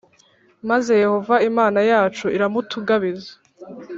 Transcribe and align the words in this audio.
maze 0.69 0.91
yehova 1.03 1.35
imana 1.49 1.79
yacu 1.91 2.25
iramutugabiza,+ 2.35 3.31